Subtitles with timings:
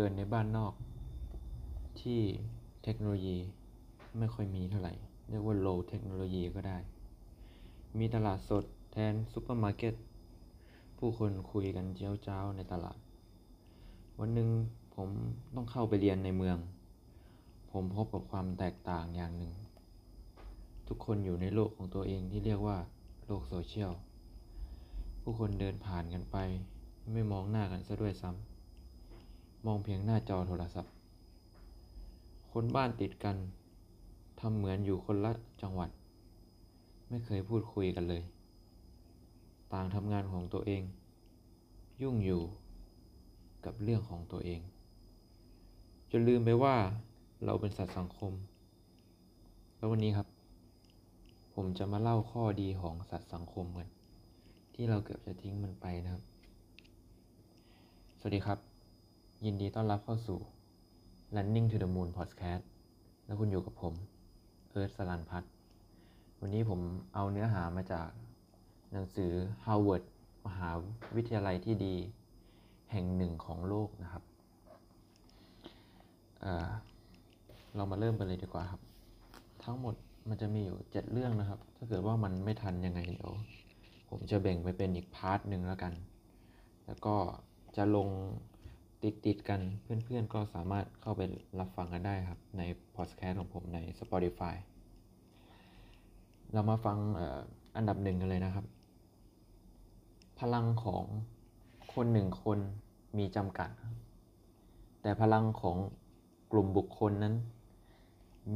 [0.00, 0.74] เกิดในบ้านนอก
[2.00, 2.20] ที่
[2.84, 3.36] เทคโนโลยี
[4.18, 4.94] ไม่ค่อยมีเท่าไหร่
[5.30, 6.78] เรียกว่า low เทคโนโลยีก็ได้
[7.98, 9.94] มีตลาดสดแทนซูเปอร์มาร์เก็ต
[10.98, 12.98] ผู้คนคุยกันเจ้าเจ้าในตลาด
[14.18, 14.48] วันหนึ่ง
[14.94, 15.08] ผม
[15.54, 16.58] ต้องเข้าไปเรียนในเมือง
[17.72, 19.52] ผมพบกับความแตกต่างอย่างหนึ่ง
[20.88, 22.78] ทุกคนอยู่ในโลกของตัวเองที่เรียกว่า
[23.26, 23.92] โลกโซเชียล
[25.22, 26.36] ผู้คนเดินผ่านกันไป
[27.12, 28.57] ไม่มองหน้ากันซะด้วยซ้ำ
[29.68, 30.92] มองเพียงหน้าจอโทรศัพท์
[32.52, 33.36] คนบ้านติดกัน
[34.40, 35.32] ทำเหมือนอยู่คนละ
[35.62, 35.90] จังหวัด
[37.08, 38.22] ไม่เคยพูดคุยกันเลย
[39.72, 40.82] ต่างทำงานของตัวเอง
[42.02, 42.42] ยุ่งอยู่
[43.64, 44.60] กับเรื่องของตัวเอง
[46.10, 46.76] จนลืมไปว่า
[47.44, 48.32] เราเป็นสัตว์สังคม
[49.76, 50.26] แล้ววันนี้ครับ
[51.54, 53.88] ผมจะมาเล่าข้อดีของสัตว์สังคมกัน
[54.74, 56.22] ที่เราเกือบจะทิ้งมันไปนะครับ
[58.20, 58.67] สวัสดีครับ
[59.46, 60.38] ยินดีต้อนรับเข้าสู่
[61.36, 62.64] Running to the Moon Podcast
[63.24, 63.94] แล้วคุณอยู่กับผม
[64.70, 65.44] เอิร์ธสลันพัฒ
[66.40, 66.80] วันนี้ผม
[67.14, 68.08] เอาเนื้อหามาจาก
[68.92, 69.32] หนังสือ
[69.64, 70.02] Harvard
[70.46, 70.70] มหา
[71.16, 71.94] วิทยาลัยที่ดี
[72.92, 74.22] แห่งหนึ่งของโลกนะครับ
[76.40, 78.80] เเรามาเริ่มกันเลยดีกว่าครับ
[79.64, 79.94] ทั้งหมด
[80.28, 83.32] มันจะมีอยู่เจ็ดเรื่องนะครับ ถ้าเกิดว่ามันไม่ทันยังไงเดี๋ยว
[84.08, 85.92] ผมจะแบ่งไปเป็นอีก part หนึ่งแล้วกัน
[86.86, 87.14] แล้วก็
[87.76, 88.08] จะลง
[89.02, 91.22] ติดติดกันเพื่อนๆ ก็สามารถเข้าไป
[91.58, 92.62] รับฟังกันได้ครับ ใน
[92.96, 94.54] พอดแคสต์ของผมใน Spotify
[96.52, 98.66] เรามาฟังอันดับหนึ่งกันเลยนะครับ
[100.40, 101.04] พลังของ
[101.94, 102.58] คนหนึ่งคน
[103.18, 103.70] มีจำกัด
[105.02, 105.76] แต่พลังของ
[106.52, 107.34] กลุ่มบุคคลนั้น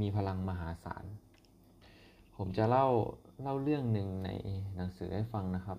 [0.01, 1.05] มีพลังมหาศาล
[2.37, 2.87] ผมจะเล่า
[3.43, 4.31] เล่าเรื่องหนึ่งใน
[4.77, 5.79] หนังสือให้ฟังนะครับ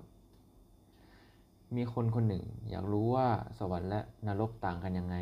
[1.75, 3.27] มีคนคนหนึ่ง อยากรู้ว่า
[3.59, 5.15] สวรรค์และนรกต่างกันยังไง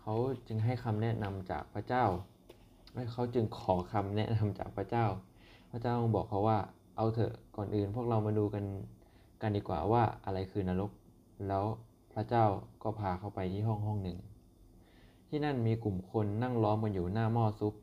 [0.00, 0.14] เขา
[0.48, 2.04] จึงให้คำแนะนำจากพระเจ้า
[3.12, 5.06] เขาจึงขอคำแนะนำจากพระเจ้า
[5.70, 6.58] พระเจ้าบอกเขาว่า
[6.96, 8.64] เอาเถอะ ก่อนอื่นพวกเรามาดูกัน
[9.42, 10.90] กันดีกว่าว่าอะไรคือนรก
[11.48, 11.64] แล้ว
[12.14, 12.44] พระเจ้า
[12.82, 14.18] ก็พาเขาไปที่ห้องห้องหนึ่ง
[15.28, 17.74] ที่นั่นมีกลุ่มคนนั่งล้อมกันอยู่หน้าหม้อซุป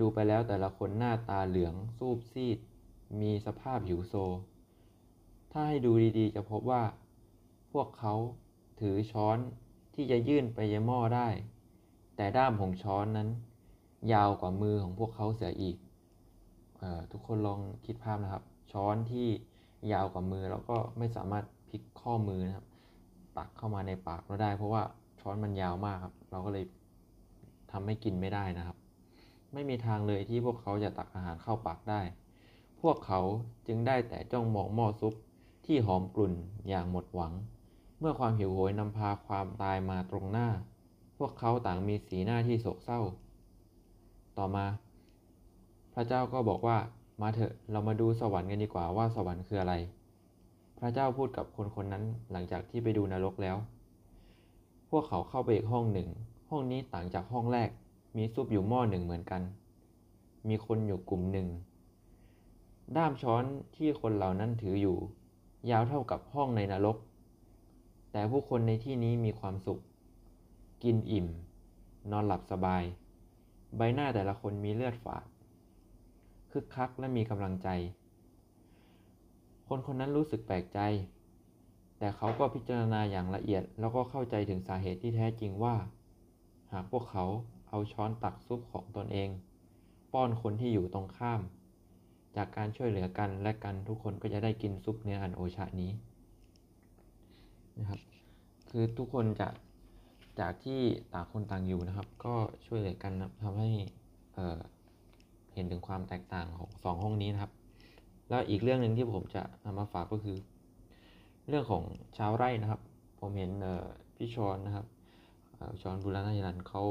[0.00, 2.58] ดูไปแล้วแต่ละคนหน้าตาเหลืองซูบซีด
[3.20, 4.14] มีสภาพหิวโซ
[5.52, 6.82] ถ้าให้ดูดีๆ จะพบว่า
[7.72, 8.14] พวกเขา
[8.80, 9.38] ถือช้อน
[9.94, 11.28] ที่จะยื่นไปยังหม้อได้
[12.16, 13.28] แต่ด้ามของช้อนนั้น
[14.12, 15.76] ยาวกว่ามือของพวกเขาเสียอีก
[16.80, 16.82] อ
[17.12, 19.28] ทุกคนลองคิดภาพนะครับ ช้อนที่
[19.92, 22.66] ยาวกว่ามือแล้วก็ไม่สามารถพลิกข้อมือนะครับ
[23.36, 24.82] ตักเข้ามาในปากเราได้ เพราะว่า
[25.20, 26.64] ช้อนมันยาวมากครับ เราก็เลย
[27.72, 28.76] ทำให้กินไม่ได้นะครับ
[29.52, 32.00] ไม่มีทางเลยที่พวกเขาจะตักอาหารเข้าปากได้
[32.82, 33.20] พวกเขา
[33.66, 35.14] จึงได้แต่จ้องมองหม้อซุป
[35.70, 36.34] ที่หอมกลุ่น
[36.68, 37.32] อย่างหมดหวัง
[37.98, 40.48] เมื่อความหิวโหยนำพาความตายมาตรงหน้า
[41.18, 43.00] พวกเขาต่างมีสีหน้าที่โศกเศร้า
[44.38, 44.66] ต่อมา
[45.94, 46.78] พระเจ้าก็บอกว่า
[47.20, 49.74] มาเถอะเรามาดูสวรรค์กันดีกว่าว่าสวรรค์คืออะไร
[50.78, 53.56] พระเจ้าพูดกับคนคนนั้นหลังจากที่ไปดูนรกแล้ว
[54.90, 56.08] พวกเขาเข้าไปอีกห้องหนึ่ง
[56.50, 57.70] ห้องนี้ต่างจากห้องแรก
[58.16, 59.42] มีซุปอยู่หม้อหนึ่งเหมือนกัน
[60.48, 61.46] มีคนอยู่กลุ่มหนึ่ง
[62.96, 63.44] ด้ามช้อน
[63.76, 64.98] ที่คนเหล่านั้นถืออยู่
[65.70, 66.96] ยาวเท่ากับห้องในนรก
[68.12, 69.80] แต่ผู้คนในที่นี้มีความสุข
[70.82, 71.26] กินอิ่ม
[72.10, 72.82] นอนหลับสบาย
[73.76, 75.24] ใบหน้าแต่ละคนมีเลือดฝาด
[76.50, 77.68] คึกคักและมีกำลังใจ
[79.68, 80.80] คนคนนั้นรู้สึกแปลกใจ
[81.98, 85.76] แต่เขาก็พิจารณาอย่างละเอียด แล้วก็เข้าใจถึงสาเหตุที่แท้จริงว่า
[86.72, 87.24] หากพวกเขา
[87.68, 89.28] เอาช้อนตักซุปของตนเอง
[90.12, 91.40] ป้อนคนที่อยู่ตรงข้าม
[92.36, 95.90] จากการช่วยเหลือกันและกันทุกคนก็จะได้กินซุปเนื้ออันโอชานี้
[97.78, 98.00] นะครับ
[98.70, 99.48] คือทุกคนจะ
[100.40, 100.80] จากที่
[101.12, 102.34] ต่างคนต่างอยู่นะครับ ก็
[102.66, 103.12] ช่วยเหลือกัน
[103.42, 103.70] ทำให้
[105.54, 107.52] เห็นถึงความแตกต่างของสองห้องนี้นะครับ
[108.28, 110.36] แล้วอีกเรื่องหนึ่งที่ผมจะนำมาฝากก็คือ
[111.48, 111.82] เรื่องของ
[112.18, 112.80] ชาวไร่นะครับ
[113.20, 113.50] ผมเห็น
[114.16, 114.86] พี่ชอนนะครับ
[115.82, 116.82] ชอนบุรณายันเขา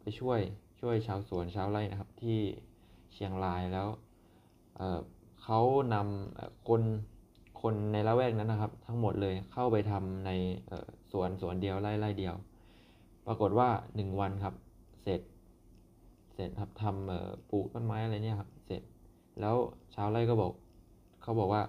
[0.00, 0.40] ไปช่วย
[0.80, 2.38] ช่วยชาวสวนชาวไร่นะครับ ที่
[3.12, 3.88] เชียงรายแล้ว
[5.42, 5.60] เขา
[5.94, 6.82] นำคน
[7.62, 10.30] คนในละแวกนั้นนะครับ ทั้งหมดเลยเข้าไปทำใน
[11.12, 12.34] สวนสวนเดียวไร่ไร่เดียว
[13.26, 14.54] ปรากฏว่าหนึ่งวันครับ
[15.02, 15.20] เสร็จ
[16.34, 18.82] เสร็จครับทำปลูกต้นไม้อะไรเนี่ยครับ เสร็จ
[19.40, 19.56] แล้ว
[19.94, 20.52] ชาวไร่ก็บอก
[21.22, 21.62] เขาบอกว่า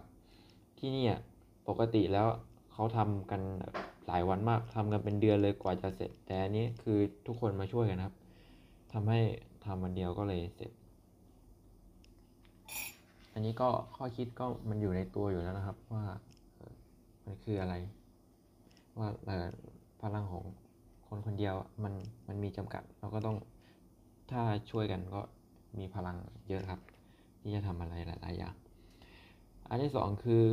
[0.77, 1.05] ที่นี่
[1.67, 2.27] ปกติแล้ว
[2.73, 3.41] เขาทำกัน
[4.07, 8.15] หลายวันมากทำกันเป็นเดือนเลยกว่าจะเสร็จ แต่อันนี้คือทุกคนมาช่วยกันครับ
[8.93, 9.19] ทำให้
[9.65, 10.71] ทำวันเดียวก็เลยเสร็จ
[13.33, 16.03] อันนี้ก็ข้อคิดก็มันอยู่ในตัวอยู่แล้วนะครับว่า
[17.25, 17.75] มันคืออะไร
[18.97, 19.07] ว่า
[20.01, 20.43] พลังของ
[21.07, 21.93] คนคนเดียวมัน
[22.27, 23.37] มันมีจำกัด เราก็ต้อง
[24.31, 24.41] ถ้า
[24.71, 25.21] ช่วยกันก็
[25.79, 26.17] มีพลัง
[26.49, 26.81] เยอะครับ
[27.41, 28.55] ที่จะทำอะไรหลายๆอย่าง
[29.69, 30.43] อันที่สองคือ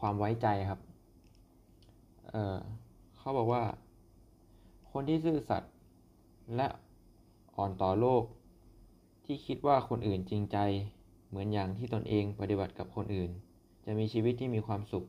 [0.00, 0.80] ความไว้ใจครับ
[2.30, 2.56] เออ
[3.18, 3.62] เขาบอกว่า
[4.92, 5.72] คนที่ซื่อสัตย์
[6.56, 6.66] และ
[7.56, 8.22] อ่อนต่อโลก
[9.24, 10.56] ที่คิดว่าคนอื่นจริงใจ
[11.30, 13.30] เหมือนอย่างที่ตนเองปฏิบัติกับคนอื่น
[13.86, 15.04] จะมีชีวิตที่มีความสุข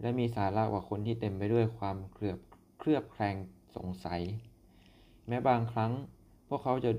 [0.00, 2.38] และมีสาระกว่าคนที่เต็มไปด้วยความเคลือบ
[2.78, 3.36] เคลือบแคลง
[3.76, 4.20] สงสัย
[5.28, 5.92] แม้บางครั้ง
[6.48, 6.90] พวกเขาจะ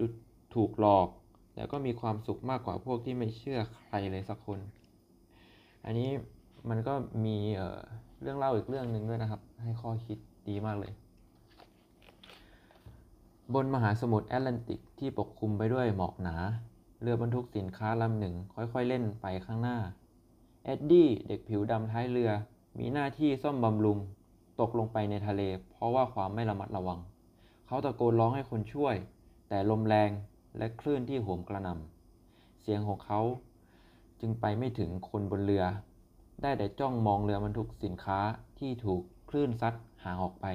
[0.55, 1.07] ถูกหลอก
[1.53, 4.59] แต่ก็มีความสุขมากกว่าพวกที่ไม่เชื่อใครเลยสักคน
[5.85, 6.09] อันนี้
[6.69, 6.93] มันก็
[7.25, 10.17] มีเเรื่องเล่าอีกเรื่องหนึ่งด้วยนะครับ ให้ข้อคิด
[10.49, 10.93] ดีมากเลย
[13.53, 16.35] บนมหาสมุทรแอตแลนติกที่ปกคลุมไปด้วยหมอกหนา
[17.01, 19.77] เรือบรรทุกสินค้าลำหนึ่งค่อยๆเล่นไปข้างหน้า
[20.63, 22.31] เอ็ดดี้เด็กผิวดำท้ายเรือ
[22.77, 23.97] มีหน้าที่ซ่อมบำรุง
[24.59, 25.41] ตกลงไปในทะเล
[25.71, 26.99] เพราะว่าความไม่ระมัดระวัง
[27.67, 28.95] เขาตะโกนร้องให้คนช่วย
[29.49, 30.09] แต่ลมแรง
[30.57, 33.21] และคลื่นที่โหมกระหน่ำเสียงของเขา
[34.21, 35.65] จึงไปไม่ถึงคนบนเรือ
[36.41, 38.19] ได้แต่จ้องมองเรือบรรทุกสินค้า
[38.59, 39.73] ที่ถูกคลื่นซัด
[40.03, 40.45] ห่างออกไป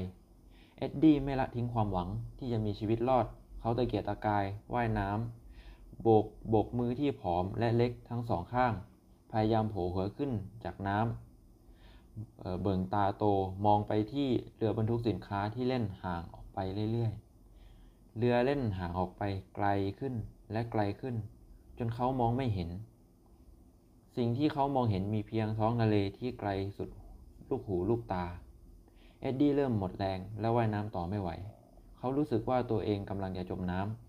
[0.78, 2.08] เอ็ดดี้ไม่ละทิ้งความหวัง
[2.38, 3.26] ที่จะมีชีวิตรอด
[3.60, 4.44] เขาตะเกียกตะกาย
[4.74, 5.41] ว่ายน้ำ
[6.02, 8.72] โบกโบกมือที่ผอมและเล็กทั้งสองข้าง
[9.31, 10.31] พยายามโผล่หัวขึ้น
[10.64, 13.25] จากน้ำเเบิ่งตาโต
[13.66, 16.58] มองไปที่เรือบรรทุกสินค้าที่เล่นห่างออกไป
[16.93, 19.22] เรื่อยๆ เรือเล่นห่างออกไป
[19.54, 19.66] ไกล
[19.99, 20.14] ขึ้น
[20.52, 21.14] และไกลขึ้น
[21.78, 22.70] จนเขามองไม่เห็น
[24.16, 26.88] สิ่งที่เขามองเห็นมีเพียงท้องทะเลที่ไกลสุด
[27.49, 28.25] ลูกหูลูกตา
[29.20, 31.31] เอ็ดดี้เริ่มหมดแรงและว่ายน้ำต่อไม่ไหว
[31.99, 34.01] เขารู้สึกว่าตัวเองกำลังจะจมน้ำ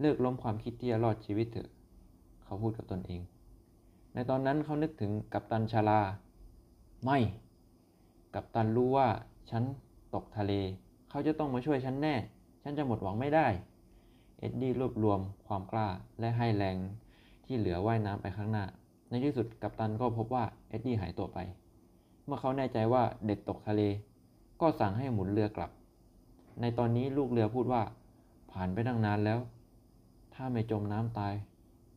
[0.00, 1.68] เลิกล้มความคิดที่จะรอดชีวิตเถอะ
[2.44, 3.20] เขาพูดกับตนเอง
[4.14, 6.00] ในตอนนั้นเขานึกถึงกัปตันชาลา
[7.04, 7.18] ไม่
[8.34, 9.08] กัปตันรู้ว่า
[9.50, 9.62] ฉัน
[10.14, 10.52] ตกทะเล
[11.10, 12.14] เขาจะต้องมาช่วยฉันแน่
[12.62, 13.46] ฉันจะหมดหวังไม่ได้
[14.38, 15.88] เอ็ดดี้รวบรวมความกล้า
[16.20, 16.76] และให้แรง
[17.44, 18.64] ที่เหลือว่ายน้ำไปข้างหน้า
[19.08, 21.38] ในที่สุดกัปตันก็พบว่าเอ็ดดี้หายตัวไป
[22.24, 23.82] เมื่อเขาแน่ใจว่าเด็กตกทะเล
[24.60, 25.70] ก็สั่งให้หมุนเรือกลับ
[26.60, 27.82] ในตอนนี้ลูกเรือพูดว่า
[28.52, 29.38] ผ่านไปตั้งนานแล้ว
[30.38, 31.34] ถ้าไม่จมน้ำตาย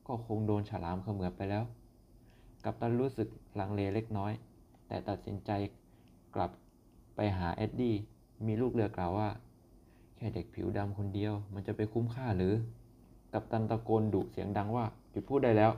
[0.08, 1.64] ก็คงโดนฉลามเขมือบไปแล้ว
[2.64, 3.28] กัปตันรู้สึก
[3.60, 4.32] ลังเลเล็กน้อย
[4.88, 5.52] แต่ตัดสินใจ
[6.36, 6.52] กลับ
[7.16, 7.96] ไปหาเอ็ดดี้
[8.46, 9.30] มีลูกเรือกล่าวว่า
[10.16, 12.54] แค่เด็กผิวดำคนเดียว มันจะไปคุ้มค่าหรือ
[13.34, 15.72] กัปตันตะโกนดุเสียงดังว่า หยุดพูดได้แล้ว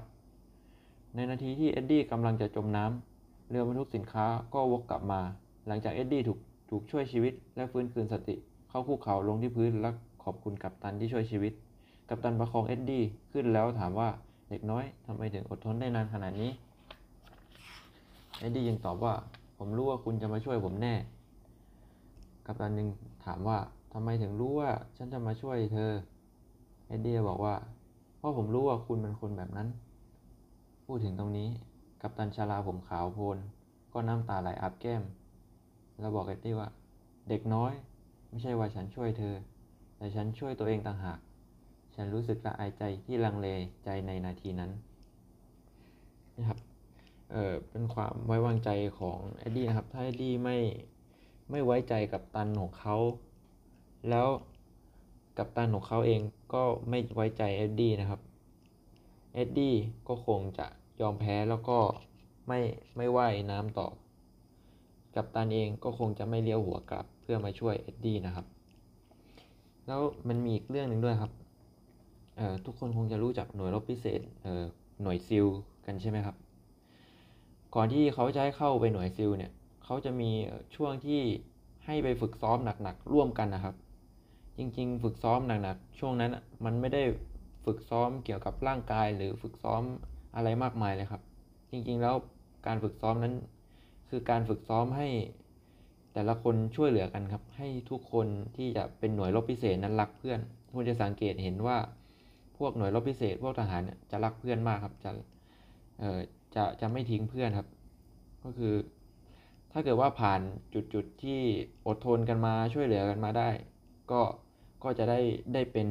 [1.16, 5.22] ในนาทีที่เอ็ดดี้กำลังจะจมน้ำเรือบรรทุกสินค้าก็วกกลับมา
[5.68, 8.36] หลังจากเอ็ดดี้ถูกถูกช่วยชีวิตและฟื้นคืนสติ
[8.70, 9.90] เขาคุกเข่าลงที่พื้นและ
[10.24, 11.54] ขอบคุณกัปตันที่ช่วยชีวิต
[12.14, 14.10] กัปตันประคองเอ็ดดี้ขึ้นแล้วถามว่า
[14.50, 16.52] เด็กน้อยทำไมถึงอดทนได้นานขนาดนี้
[18.40, 19.14] เอ็ดดี้ยังตอบว่า
[19.58, 20.96] ผมรู้ว่าคุณจะมาช่วยผมแน่
[22.46, 22.88] กัปตันยัง
[23.26, 23.58] ถามว่า
[23.94, 25.92] ทำไมถึงรู้ว่าฉันจะมาช่วยเธอ
[26.88, 27.56] เอ็ดดี้บอกว่า
[28.18, 29.68] เพราะผมรู้ว่าคุณเป็นคนแบบนั้น
[30.86, 31.48] พูดถึงตรงนี้
[32.02, 33.38] กัปตันชราผมขาวโพลน
[33.94, 35.04] ก็น้ำตาไหลอาบแก้ม
[36.00, 36.70] แล้วบอกเอ็ดดี้ว่า
[37.30, 37.74] เด็กน้อย
[38.30, 39.36] ไม่ใช่ว่าฉันช่วยเธอ
[39.98, 41.20] แต่ฉันช่วยตัวเองต่างหาก
[41.96, 43.48] ฉันรู้สึกละอายใจที่ลังเล
[43.86, 44.72] ใจในนาทีนั้น
[46.38, 46.60] นะครับ
[47.32, 50.58] เออเป็นความไว้วางใจของเอ็ดดี้นะครับ ถ้าเอ็ดดี้ไม่
[51.52, 52.98] ไม่ไว้ใจกัปตันของเขา
[54.10, 54.28] แล้ว
[55.38, 56.22] กัปตันของเขาเอง
[56.54, 58.22] ก็ไม่ไว้ใจเอ็ดดี้นะครับ
[59.36, 59.76] เอ็ดดี้
[60.08, 60.68] ก็คงจะ
[61.02, 61.80] ยอมแพ้แล้วก็
[62.48, 62.60] ไม่
[62.98, 63.88] ไม่ว่ายน้ำต่อ
[65.16, 68.46] กับตันเองก็คงจะไม่เลี้ยวหัวกลับเพื่อมาช่วยเอ็ดดี้นะครับ
[69.88, 71.32] แล้วมันมีอีกเรื่องหนึ่งด้วยครับ
[72.66, 74.64] ทุกคนคงจะรู้จักหน่วยรบพิเศษเอ่อ
[75.02, 75.46] หน่วยซิล
[75.86, 76.36] กันใช่ไหมครับ
[77.76, 79.52] ก่อนที่เขาจะให้เข้าไปหน่วยซิลเนี่ย
[79.84, 80.30] เขาจะมี
[80.76, 81.22] ช่วงที่
[81.86, 83.76] ให้ไปฝึกซ้อมหนักๆร่วมกันนะครับ
[84.58, 86.32] จริงๆ ฝึกซ้อมหนักๆช่วงนั้น
[86.66, 87.04] มันไม่ได้
[87.66, 89.82] ฝึกซ้อมเกี่ยวกับร่างกายหรือฝึกซ้อม
[90.36, 91.22] อะไรมากมายเลยครับ
[91.72, 92.16] จริงๆแล้ว
[92.68, 93.34] การฝึกซ้อมนั้น
[94.10, 95.08] คือการฝึกซ้อมให้
[96.14, 100.40] แต่ละคนช่วยเหลือกันครับ ให้ทุกคนที่จะเป็นหน่วยรบพิเศษนั้นรักเพื่อน
[100.76, 101.78] คุณจะสังเกตเห็นว่า
[102.66, 105.12] วกหน่วยรบพิเศษพวกทหารเนี่ยจะรักเพื่อนมากครับจะ
[106.00, 106.20] เอ่อ
[106.56, 107.68] จะจะไม่ทิ้งเพื่อนครับ
[108.44, 108.74] ก็คือ
[109.72, 110.42] ถ้าเกิดว่าผ่าน
[110.74, 111.40] จุดจุดที่
[111.88, 113.50] อดทนกันมาช่วยเหลือกันมาได้
[114.12, 114.22] ก็
[114.84, 115.20] ก็จะได้
[115.54, 115.90] ได้เป็น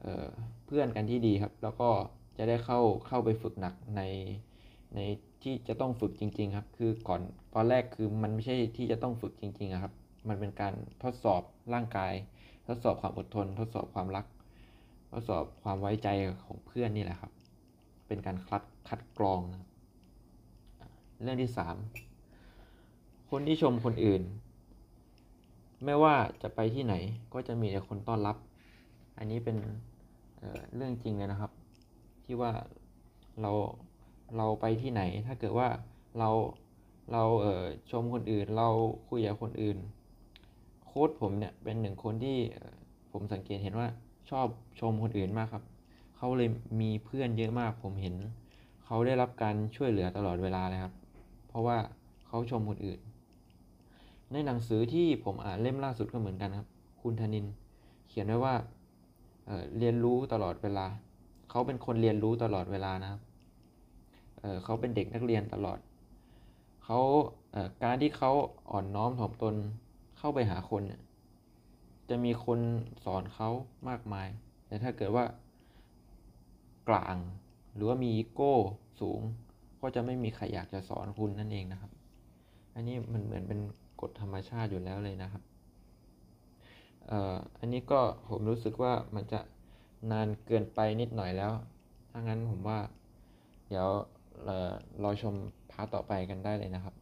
[0.00, 0.28] เอ่อ
[0.66, 1.90] เพื่อนกันที่ดีครับ แล้วก็
[2.38, 4.02] จะได้เข้าเข้าไปฝึกหนักใน
[4.94, 5.00] ใน
[5.42, 7.20] ที่จะต้องฝึกจริง ๆ ครับ คือก่อน
[7.54, 9.92] ตอนแรกคือมันไม่ใช่ที่จะต้องฝึกจริงๆอะครับ
[10.28, 11.42] มันเป็นการทดสอบ
[11.74, 12.12] ร่างกาย
[12.68, 14.24] ทดสอบความอดทน ทดสอบความรัก
[15.14, 16.08] ทดสอบความไว้ใจ
[16.44, 17.32] ของเพื่อนนี่แหละครับ
[18.06, 19.62] เป็นการคัดคัดกรองนะ
[21.22, 21.76] เรื่องที่สาม
[23.30, 24.22] คนที่ชมคนอื่น
[25.84, 26.94] ไม่ว่าจะไปที่ไหน
[27.32, 28.36] ก็จะมีแต่คนต้อนรับ
[29.18, 29.56] อันนี้เป็น
[30.38, 31.52] เเรื่องจริงเลยนะครับ
[32.24, 32.52] ที่ว่า
[33.40, 33.52] เรา
[34.36, 35.68] เราไปที่ไหน ถ้าเกิดว่า
[36.18, 36.30] เรา
[37.12, 38.68] เราเชมคนอื่น เรา
[39.08, 39.78] คุยกับคนอื่น
[40.86, 42.36] โค้ชผมเนี่ยเป็นหนึ่งคนที่
[43.12, 43.88] ผมสังเกตเห็นว่า
[44.30, 44.46] ชอบ
[44.80, 45.64] ชมคนอื่นมากครับ
[46.16, 46.48] เขาเลย
[46.80, 48.14] มีเพื่อนเยอะมาก ผมเห็น
[48.84, 50.92] เขาได้รับการช่วยเหลือตลอดเวลาเลยครับ
[51.48, 51.76] เพราะว่า
[52.26, 53.00] เขาชมคนอื่น
[54.32, 56.68] ในหนังสือที่ผมอ่านเล่มล่าสุดก็เหมือนกันครับ
[57.02, 57.46] คุณธนิน
[58.08, 58.54] เขียนไว้ว่า
[59.46, 60.86] เเรียนรู้ตลอดเวลา
[61.50, 63.20] เขาเป็นคนเรียนรู้ตลอดเวลานะครับ
[64.40, 65.78] เเขาเป็นเด็กนักเรียนตลอด
[66.84, 67.00] เขา
[67.52, 68.30] เอการที่เขา
[68.70, 69.54] อ่อนน้อมถ่อมตน
[70.18, 71.00] เข้าไปหาคนเนี่ย
[72.08, 72.60] จะมีคน
[73.04, 73.48] สอนเขา
[73.88, 74.28] มากมาย
[74.66, 75.24] แต่ถ้าเกิดว่า
[76.88, 77.16] กร่าง
[77.74, 78.54] หรือว่ามีอีโก้
[79.00, 79.20] สูง
[79.80, 81.92] ก็จะไม่มีใครอยากจะสอนคุณนั่นเองนะครับ
[82.74, 83.60] อันนี้มันเหมือนเป็น
[84.00, 85.42] กฎธรรมชาติอยู่แล้วเลยนะครับ
[87.06, 89.40] เอ่ออันนี้ก็ผมรู้สึกว่ามันจะ
[90.12, 91.52] นานเกินไปนิดหน่อยแล้ว
[92.10, 92.78] ถ้างั้นผมว่า
[93.68, 95.34] เดี๋ยวรับชม
[95.70, 96.94] part ต่อไปกันได้เลยนะครับ